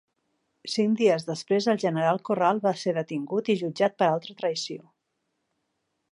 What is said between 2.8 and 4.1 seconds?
ser detingut i jutjat per